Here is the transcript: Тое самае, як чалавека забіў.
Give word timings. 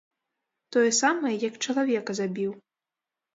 Тое 0.75 0.87
самае, 0.99 1.33
як 1.49 1.59
чалавека 1.67 2.11
забіў. 2.21 2.51